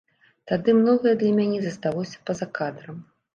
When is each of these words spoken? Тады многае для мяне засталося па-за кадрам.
Тады 0.51 0.73
многае 0.77 1.13
для 1.19 1.33
мяне 1.41 1.59
засталося 1.67 2.23
па-за 2.31 2.49
кадрам. 2.57 2.97